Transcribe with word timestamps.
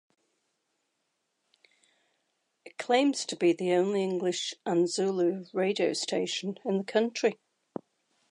It 2.65 2.79
claims 2.79 3.23
to 3.27 3.35
be 3.35 3.53
the 3.53 3.73
only 3.73 4.01
English 4.01 4.55
and 4.65 4.89
Zulu 4.89 5.45
radio 5.53 5.93
station 5.93 6.55
in 6.65 6.79
the 6.79 6.83
country. 6.83 7.37